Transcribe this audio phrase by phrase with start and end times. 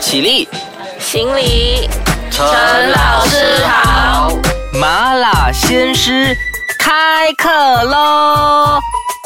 [0.00, 0.48] 起立，
[0.98, 1.88] 行礼，
[2.30, 2.46] 陈
[2.90, 4.32] 老师好。
[4.72, 6.34] 麻辣鲜师
[6.78, 7.48] 开课
[7.84, 8.80] 喽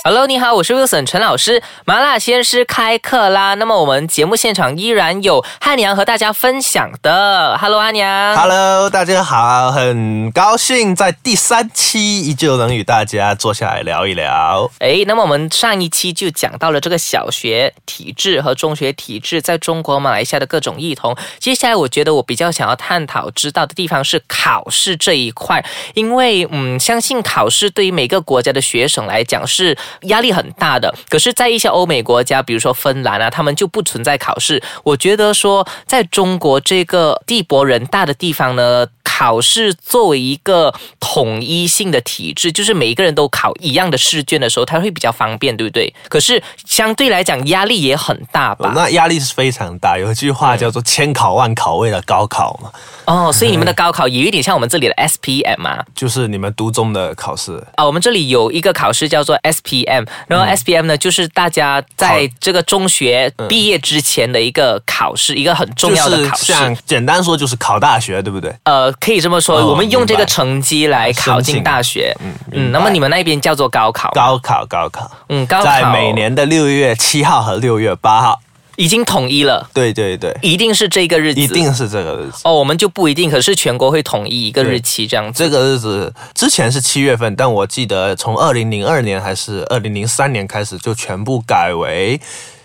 [0.07, 1.63] ！Hello，你好，我是 Wilson 陈老师。
[1.87, 3.55] 麻辣鲜师开课啦！
[3.55, 7.57] 那么我们节目现场依然有汉娘和大家分享的。
[7.57, 8.37] Hello，汉娘。
[8.37, 14.71] Hello，大家好，很高兴在第三期依旧能与大家坐下来聊一聊。
[14.81, 21.17] 哎，那么我们上一期就讲到了这个小学体制和中学体制在中国、马来西亚的各种异同。
[21.39, 25.65] 接下来，我觉得我比较想要探讨知道的地方是考试这一块，
[25.95, 30.95] 因为嗯，相信考试对于每个国家的学生来讲是压力很大的。
[31.09, 34.63] 可是，在一些欧美国家，比如说芬兰啊，他们就不存在考试。
[34.83, 38.87] 我觉得说，在中国这个地薄人大的地方呢。
[39.17, 45.95] 考试作为一个统一性的体制，就是每一个人都考一样的试卷的时候，它会比较方便，对不对？
[46.09, 48.73] 可是相对来讲，压力也很大吧？
[48.75, 52.73] 那压力是非常大，有一句话叫做“千考万考为了高考”嘛，
[53.05, 55.87] 哦，所以你们的高考也有一点像我们这里的 SPM 啊。
[55.95, 57.65] 就是你们读中的考试。
[57.77, 66.47] 啊，我们这里有一个考试叫做 SPM，然后 SPM 呢，就是大家在这个中学毕业之前的一个考试，一个很重要的考试。
[66.47, 68.53] 就是像简单说就是考大学，对不对？
[68.65, 72.17] 呃，可以这么说，哦我们用这个成绩来考进大学。
[72.21, 74.11] 嗯嗯，那么你们那边叫做高考？
[74.13, 78.41] 高考，高考，嗯，高考在每年的六月七号和六月八号。
[78.77, 82.41] 已经统一了，对对对，一定是这个日子，一定是这个日子。
[82.43, 85.45] 哦，我们就不一定，可是全国会统一一个日期这样子。
[85.45, 92.21] 这个日子之前是七月份，但我记得从二零零二年还是二零零三年开始，就全部改为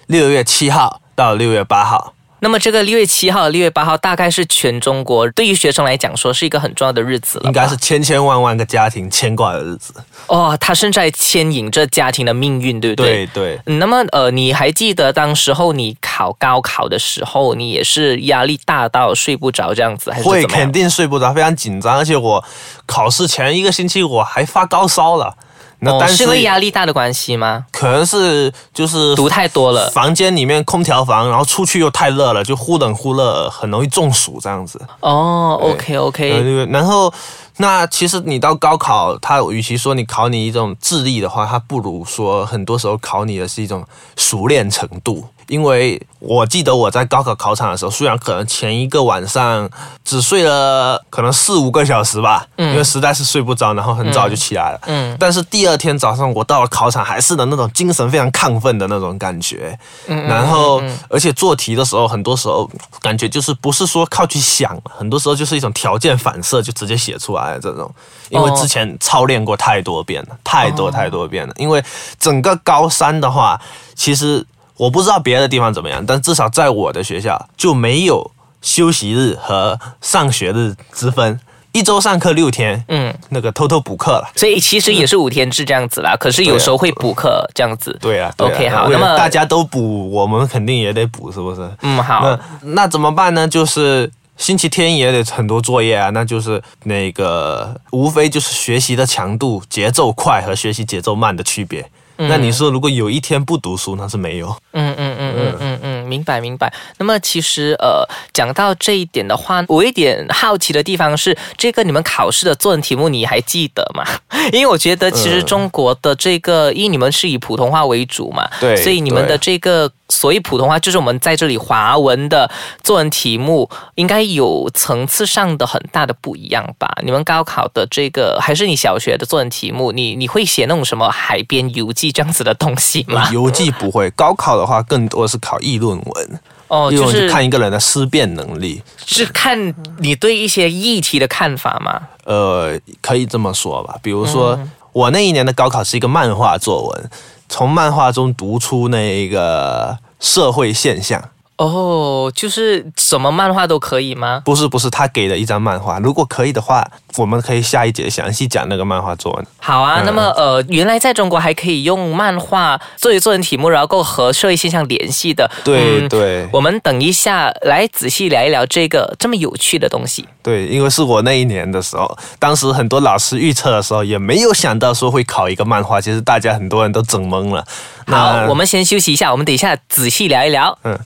[0.08, 2.16] 六月七号到六月八号。
[2.42, 9.94] 那么这个六月七号、六月八号，大概是全中国对于学生来讲说是一个很重要的日子了，应该是千千万万个家庭牵挂的日子。
[10.28, 13.26] 哦，它正在牵引着家庭的命运，对不对？
[13.26, 22.44] 对对，嗯那么呃，你还记得当时候你考高考的时候，你也是压力大到睡不着这样子，还是肯定睡不着，非常紧张，而且我
[22.86, 25.36] 考试前一个星期我还发高烧了。
[25.82, 27.66] 那哦，但是是因为压力大的关系吗？
[27.72, 29.90] 可能是就是读太多了。
[29.92, 34.82] 房间里面空调房，然后出去又太热了，就忽冷忽热，很容易中暑这样子。
[35.00, 37.14] 哦，OK 呃 OK，然后
[37.58, 43.86] 那其实你到高考，他与其说你考你一种智力的话，他不如说很多时候考你的是一种
[44.18, 45.26] 熟练程度。
[45.50, 49.70] 因为我记得我在高考考场的时候，虽然可能前一个晚上
[50.06, 54.80] 只睡了可能四五个小时吧，因为实在是睡不着，然后很早就起来了。
[54.86, 59.78] 嗯但是第二天早上我到了考场，还是的那种精神非常亢奋的那种感觉。
[60.08, 62.70] 嗯然后，而且做题的时候，很多时候
[63.02, 67.92] 感觉就是不是说靠去想，很多时候就是一种条件反射，就直接写出来的这种。
[68.30, 71.54] 因为之前操练过太多遍了，太多太多遍了。
[71.58, 71.84] 因为
[72.20, 73.60] 整个高三的话，
[73.96, 74.46] 其实
[74.80, 78.32] 我不知道别的地方怎么样，但至少在我的学校就没有
[78.62, 81.38] 休息日和上学日之分，
[81.74, 84.32] 一周上课六天，嗯，那个偷偷补课了。
[84.38, 87.98] 所以其实也是五天制这样子啦，可是有时候会补课这样子。
[88.00, 91.70] 对啊对啊 OK，好那么大家都补，我们肯定也得补，是不是？
[91.82, 92.40] 嗯，好那，
[92.74, 93.46] 那怎么办呢？
[93.46, 101.86] 就是星期天也得很多作业啊，那就是那个无非就是学习的强度、节奏快和学习节奏慢的区别。
[102.28, 104.54] 那你说，如果有一天不读书，那是没有。
[104.74, 106.72] 嗯嗯嗯嗯嗯嗯，明白明白。
[106.98, 114.04] 那么其实呃，讲到这一点的话，我一点好奇的地方是，这个你们考试的作文题目你还记得吗？
[114.52, 122.50] 因为我觉得其实嗯中国的这个，因为你们是以普通话为主嘛，对所以你们的这个所以普通话，就是我们在这里华文的
[122.84, 126.92] 作文题目，应该有层次上的很大的不一样吧？
[127.04, 133.30] 你们高考的这个，还是你小学的作文题目，你你会写那种什么海边游记这样子的东西吗？
[133.32, 138.82] 游记不会，高考的话更多是考议论文，哦，就是看一个人的思辨能力。
[139.06, 142.02] 是看你对一些议题的看法吗？
[142.26, 143.96] 呃，可以这么说吧。
[144.02, 147.10] 比如说，嗯我那一年的高考是一个漫画作文，
[147.50, 151.32] 从漫画中读出那个社会现象。
[151.60, 154.42] 哦，就是什么漫画都可以吗？
[154.46, 159.46] 不是不是，他给了一张漫画，如果可以的话，我们可以下一节详细讲那个漫画作文。
[159.58, 165.52] 好啊，那么呃，原来在中国还可以用漫画作为作文题目，然后够和社会现象联系的。
[165.66, 170.26] 对、嗯对我们等一下来仔细聊一聊这个这么有趣的东西。
[170.42, 177.66] 对，因为是我那一年的时候，当时很多老师预测的时候也没有想到说会考一个漫画，其实大家很多人都整懵了。
[178.08, 180.80] 好，我们先休息一下，我们等一下仔细聊一聊。
[180.86, 180.98] 嗯。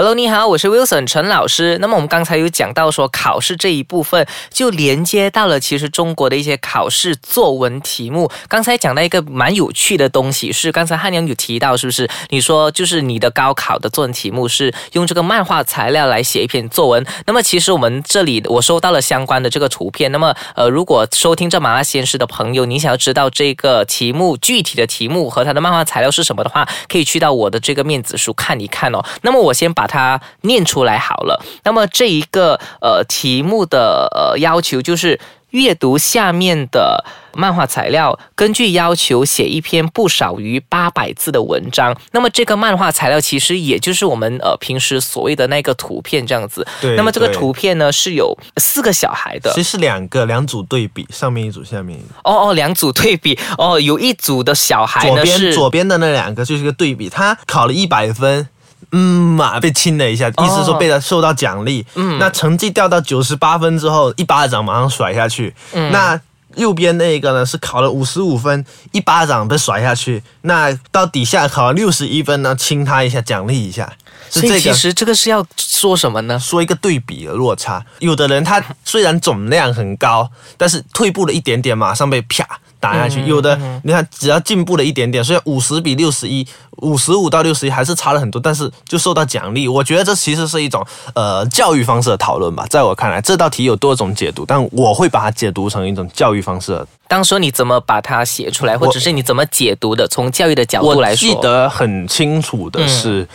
[0.00, 1.76] Hello，你好，我是 Wilson 陈老师。
[1.78, 8.30] 那么我们刚才有讲到说考试这一部分，就连接到了其实中国的一些考试作文题目。
[8.48, 12.08] 刚才讲到一个蛮有趣的东西，是刚才汉阳有提到，是不是？
[12.30, 17.04] 你说就是你的高考的作文题目是用这个漫画材料来写一篇作文。
[17.26, 20.10] 那么其实我们这里我收到了相关的这个图片。
[20.10, 29.04] 那么呃，如果收听这麻辣鲜师的朋友，你想要知道这个题目具体的题目和它的漫画材料是什么的话，可以去到我的这个面子书看一看哦。
[29.20, 29.89] 那么我先把。
[29.90, 31.44] 它念出来好了。
[31.64, 35.18] 那么这一个呃题目的呃要求就是
[35.50, 37.04] 阅读下面的
[37.34, 41.96] 漫画材料，根据要求写一篇不少于八百字的文章。
[42.12, 46.64] 那么这个漫画材料其实也就是我们呃平时所谓的那个图片这样子。
[46.80, 46.94] 对。
[46.94, 52.08] 那么这个图片呢是有四个小孩的，其实是两个两组对比，上面一组，下面一组。
[52.22, 58.48] 哦哦，两组对比哦，有一组的小孩呢是左边的那两个就是一个对比，他考了一百分。
[58.92, 61.84] 嗯嘛，被亲了一下，意思说被他受到奖励。
[61.94, 65.54] 嗯，那成绩掉到九十八分之后，一巴掌马上甩下去。
[65.72, 66.20] 嗯，那
[66.56, 70.22] 右边那个呢是考了五十五分，一巴掌被甩下去。
[70.42, 73.92] 那到底下考了六十一分呢，亲他一下，奖励一下。
[74.28, 76.38] 所以其实这个是要说什么呢？
[76.38, 77.84] 说一个对比的落差。
[77.98, 82.44] 有的人他虽然总量很高，但是退步了一点点，马上被啪。
[82.80, 86.44] 打下去，有的你看，只要进步了一点点，虽然五十比六十一，
[86.78, 89.68] 五十五到六十一还是差了很多，但是就受到奖励。
[89.68, 90.84] 我觉得这其实是一种
[91.14, 92.66] 呃教育方式的讨论吧。
[92.70, 96.84] 在我看来，这道题有多种解读，但我会把它解读成一种教育方式。
[97.06, 100.08] 当说你怎么把它写出来，或者是你怎么解读的？
[100.08, 103.28] 从教育的角度来说，我记得很清楚的是，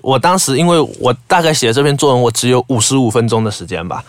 [0.00, 4.02] 我当时因为我大概写这篇作文，我只有五十五分钟的时间吧。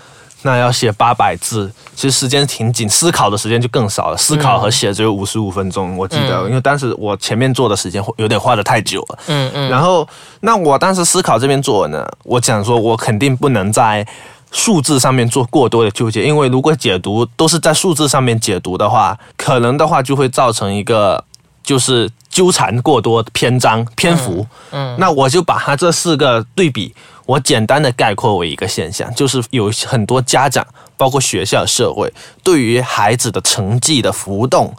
[0.44, 4.16] 那要写八百字，其实时间挺紧，思考的时间就更少了。
[4.16, 9.20] 思考和写只有五十五分钟，我记得，因为当时我前面做的时间有点花的太久了。
[9.28, 9.70] 嗯嗯。
[9.70, 10.08] 然后，
[10.40, 14.08] 那我当时思考这篇作文呢，我讲说，我肯定不能在
[14.52, 21.22] 数字上面做过多的纠结，因为如果解读都是在数字上面解读的话，可能的话就会造成一个
[21.62, 24.48] 就是纠缠过多篇章篇幅。
[24.72, 24.96] 嗯。
[24.98, 26.96] 那我就把它这四个对比。
[27.30, 30.66] 我简单的概括为一个现象，就是有很多家长，
[30.98, 32.12] 包括学校、社会，
[32.44, 34.74] 对于孩子的成绩的浮动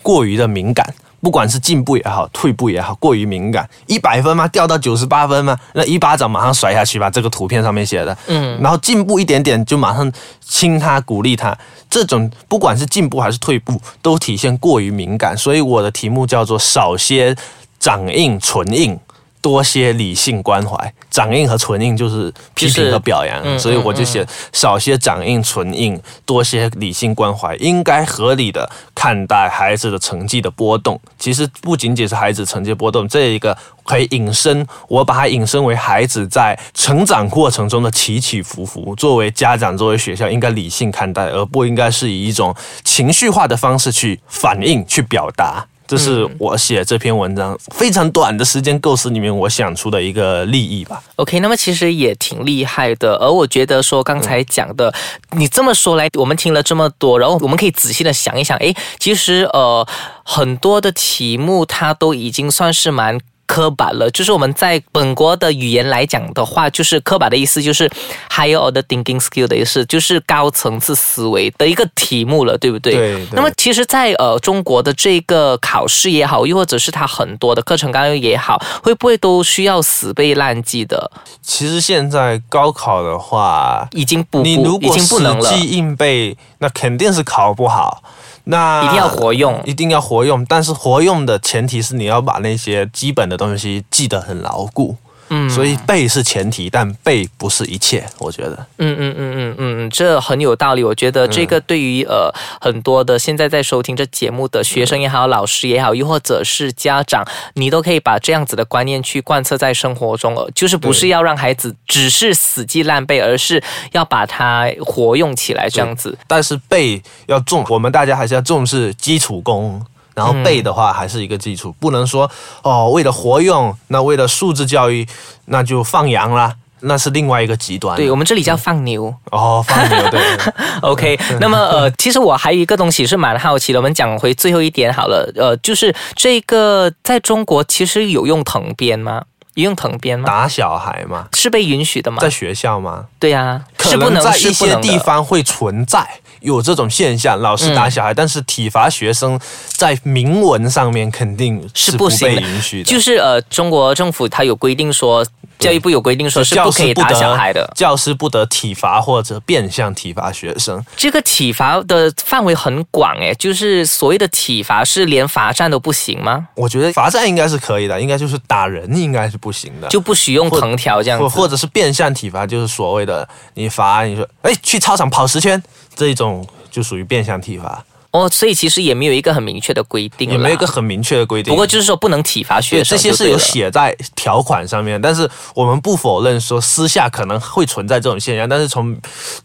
[0.00, 3.68] 过于的敏感，不管是进步也好，退步也好，过于敏感。
[3.86, 4.48] 一百分吗？
[4.48, 5.54] 掉到九十八分吗？
[5.74, 7.10] 那一巴掌马上甩下去吧。
[7.10, 10.10] 这个图片上面写的，嗯，然后进步一点点就马上
[10.40, 11.54] 亲他，鼓励他。
[11.90, 15.36] 这种不管是进步还是退步，都体现过于敏感。
[15.36, 17.36] 所以我的题目叫做少些
[17.78, 18.98] 掌印唇印。
[19.40, 31.00] 多些理性关怀，掌印和唇印就是批评和表扬，所以我就写少些掌印唇印，多些理性关怀，应该合理的看待孩子的成绩的波动。
[31.18, 38.94] 其实不仅仅是孩子成绩波动，这一个可以引申，我把它引申为孩子在成长过程中的起起伏伏。
[38.96, 42.54] 作为家长，作为学校，应该理性看待，而不应该是以一种
[42.84, 45.66] 情绪化的方式去反应、去表达。
[45.90, 51.02] 这是我写这篇文章非常短的时间构思里面我想出的一个利益吧。
[51.16, 53.16] OK，那么其实也挺厉害的。
[53.16, 54.94] 而我觉得说刚才讲的，
[55.32, 59.84] 你这么说来，我们听了这么多，然后我们可以仔细的想一想，诶，其实呃
[60.22, 63.18] 很多的题目它都已经算是蛮。
[63.50, 67.90] 刻板了，就是我们在本国的语言来讲的话，就是刻板的意思，就是
[68.30, 72.94] higher order thinking skill 的意思，就是高层次思维的一个题目了，对不对？
[72.94, 73.26] 对。
[73.32, 81.10] 那么其实，在呃中国的这个考试也好，又或者是它很多的课程纲要也好，会不会都需要死背烂记的？
[81.42, 88.04] 其实现在高考的话，已经不，你如果死记硬背，那肯定是考不好。
[88.50, 94.96] 那一定要活用，一定要活用，但是活用的前提是你要把那些基本的东西记得很牢固。
[95.32, 98.66] 嗯，所以背是前提，但背不是一切，我觉得。
[98.78, 100.82] 嗯嗯嗯嗯嗯嗯，这很有道理。
[100.82, 116.16] 我觉得这个对于呃很多的现在在收听这节目的学生也好，老师也好，又或者是家长，你都可以把这样子的观念去贯彻在生活中，就是不是要让孩子只是死记烂背，而是要把它活用起来这样子。
[116.26, 119.84] 但是背要重，我们大家还是要重视基础功。
[120.12, 122.30] 然后背的话还是一个基础，不能说
[122.62, 125.06] 哦，为了活用，那为了素质教育，
[125.46, 127.96] 那就放羊啦，那是另外一个极端。
[127.96, 130.20] 对我们这里叫放牛哦，放牛对。
[130.82, 139.24] OK，那么呃，其实我还有一个东西是蛮好奇的，我们讲回最后一点好了，呃，就是这个在中国其实有用藤鞭吗？
[139.54, 140.26] 有用藤鞭吗？
[140.26, 141.26] 打小孩吗？
[141.34, 142.18] 是被允许的吗？
[142.20, 143.06] 在学校吗？
[143.18, 146.06] 对呀，可能在一些地方会存在。
[146.40, 152.84] 有这种现象，老师打小孩，但是体罚学生，在明文上面肯定是不被允许的。
[152.84, 155.26] 就是呃，中国政府它有规定说，
[155.60, 157.70] 教育部有规定说是不可以打小孩的。
[157.76, 160.84] 教师不得体罚或者变相体罚学生。
[160.96, 166.48] 这个体罚的范围很广诶，就是所谓的体罚是连罚站都不行吗？
[166.54, 169.88] 我觉得罚站应该是可以的，应该就是打人应该是不行的。
[169.88, 175.62] 就不许用藤条这样子，或或者是变相体罚，就是所谓的你罚你说，哎，去操场跑十圈，
[175.94, 181.52] 这一种就属于变相体罚，哦，所以其实也没有一个很明确的规定，也没有一个很明确的规定。
[181.52, 188.96] 不过就是说不能体罚学，生这些是有写在条款上面，但是我们不否认说私下可能会存在这种现象，但是从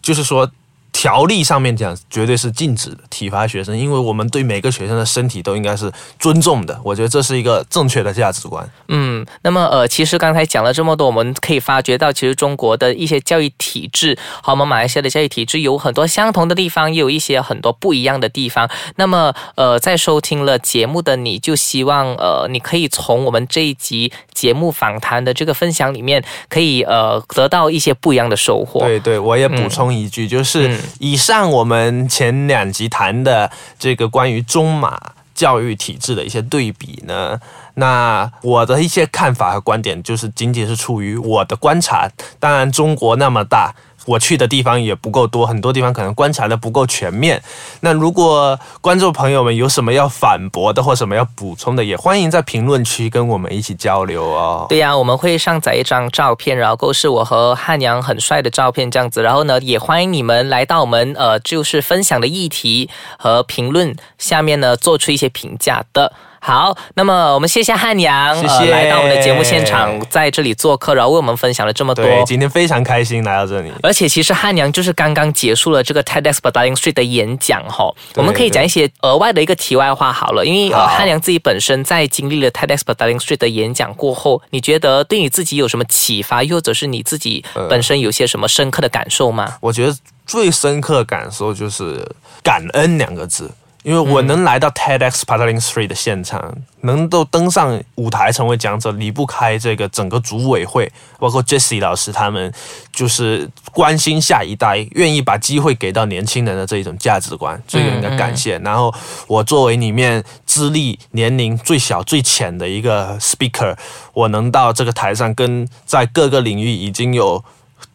[0.01, 0.49] 就是说。
[0.97, 6.79] 条例上面讲，绝对是禁止的体罚学生，因为我们对每个学生的身体都应该是尊重的。
[6.85, 8.65] 我觉得这是一个正确的价值观。
[8.87, 18.69] 嗯，那么呃，其实刚才讲了这么多，我们可以发觉到，其实中国的一些教育体制和我们马来西亚的教育体制有很多相同的地方，也有一些很多不一样的地方。
[18.95, 28.79] 那么呃，在收听了节目的你，就希望呃，你可以从我们这一集节目访谈的这个分享里面，可以呃得到一些不一样的收获。
[28.79, 34.99] 对对，我也补充一句，就是嗯以上我们前两集谈的这个关于中马
[35.33, 37.39] 教育体制的一些对比呢，
[37.75, 42.09] 那我的一些看法和观点，就是仅仅是出于我的观察。
[42.39, 43.73] 当然，中国那么大。
[44.05, 47.41] 我去的地方也不够多，很多地方可能观察的不够全面。
[47.81, 54.65] 那如果观众朋友们有什么要反驳的或什么要补充的，也欢迎在评论区跟我们一起交流哦。
[54.69, 59.21] 对呀、我们会上载一张照片，然后是我和汉阳很帅的照片这样子。
[59.21, 66.13] 然后呢，也欢迎你们来到我们呃，就是分享的议题和评论下面呢，做出一些评价的。
[66.45, 72.05] 好，那么我们谢谢汉阳，谢谢呃、来到我们的节目现场，在这里做客，然后为我们分享了这么多。
[72.05, 73.71] 对，今天非常开心来到这里。
[73.81, 83.05] 而且其实汉阳就是刚刚结束了这个 TEDx b a d a l i n g Street 的演讲哈，我们可以讲一些额外的一个题外话好了，因为呃汉阳自己本身在经历了 TEDx b a d
[83.05, 89.57] a l i n g Street 的演讲过后，你觉得对你自己有什么启发，又或者是你自己本身有些什么深刻的感受吗？
[89.61, 89.97] 我觉得
[90.27, 92.07] 最深刻的感受就是
[92.43, 93.49] 感恩两个字。
[93.85, 102.51] 因为我能来到 TEDx Petaling Street 的现场，能够登上舞台成为讲者，离不开这个整个组委会，包括 Jesse 老师他们，
[102.91, 108.57] 就是关心下一代，愿意把机会给到年轻人的这一种价值观，这个应该感谢。
[108.57, 108.91] 然后
[109.27, 113.77] 我作为里面资历年龄最小最浅的一个 speaker，
[114.13, 117.45] 我能到这个台上跟在各个领域已经有。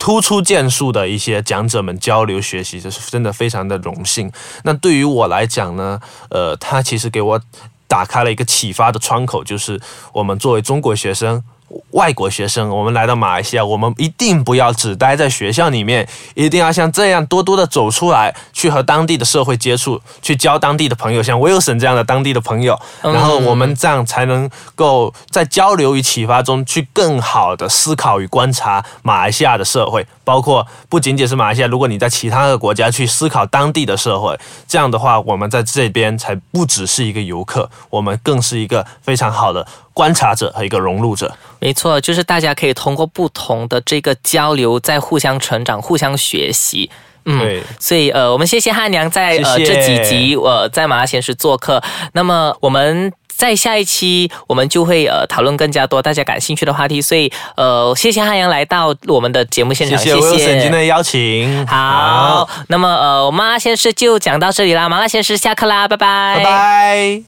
[0.01, 4.33] 突出建树的一些讲者们交流学习，就是真的非常的荣幸。
[4.65, 7.41] 那对于我来讲呢，呃，他其实给我
[7.87, 9.79] 打开了一个启发的窗口，就是
[10.15, 11.45] 我们作为中国学生。
[11.91, 41.33] 外国学生，我们来到马来西亚，我们一定不要只待在学校里面，一定要像这样多多的走出来，去和当地的社会接触，去交当地的朋友，像 Wilson 这样的当地的朋友，然后我们这样才能够在交流与启发中，去更好的思考与观察马来西亚的社会，包括不仅仅是马来西亚，如果你在其他的国家去思考当地的社会，这样的话，我们在这边才不只是一个游客，我们更是一个非常好的观察者和一个融入者。
[41.59, 46.91] 没错，就是大家可以通过不同的这个交流，在互相成长、互相学习。
[47.25, 51.83] 嗯对，所以呃，我们谢谢汉阳在呃这几集呃在马拉闲时做客。
[52.13, 53.13] 那么我们。
[53.37, 61.67] 在下一期，我们就会呃讨论更加多大家感兴趣的话题，所以呃，谢谢汉阳来到我们的节目现场，谢谢 Wilson 今的邀请。
[61.67, 67.23] 好，那么呃，麻辣鲜师就讲到这里啦，麻辣鲜师下课啦，拜拜，拜拜。